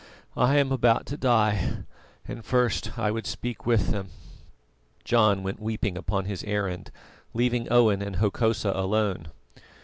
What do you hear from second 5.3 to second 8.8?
went weeping upon his errand, leaving Owen and Hokosa